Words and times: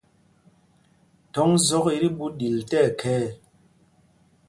Thɔŋ 1.33 1.49
zɔk 1.67 1.85
i 1.95 1.97
tí 2.01 2.09
ɓuu 2.17 2.29
ɗil 2.37 2.57
tí 2.69 2.77
ɛkhɛɛ. 2.87 3.27